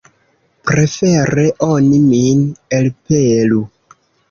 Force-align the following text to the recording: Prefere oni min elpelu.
Prefere 0.69 1.43
oni 1.67 2.01
min 2.07 2.43
elpelu. 2.81 3.63